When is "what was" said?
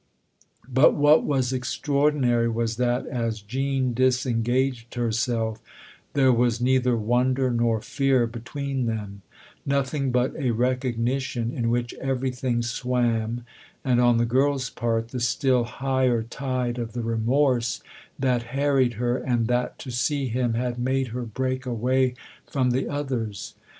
0.95-1.53